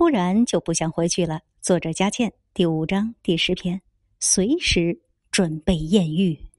[0.00, 1.42] 突然就不想回去了。
[1.60, 3.82] 作者佳倩第五章第十篇。
[4.18, 4.98] 随时
[5.30, 6.49] 准备艳遇。